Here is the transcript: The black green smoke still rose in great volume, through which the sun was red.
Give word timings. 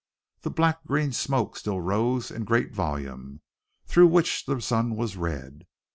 The 0.41 0.49
black 0.49 0.83
green 0.83 1.11
smoke 1.11 1.55
still 1.57 1.79
rose 1.79 2.31
in 2.31 2.43
great 2.43 2.73
volume, 2.73 3.41
through 3.85 4.07
which 4.07 4.47
the 4.47 4.59
sun 4.59 4.95
was 4.95 5.15
red. 5.15 5.67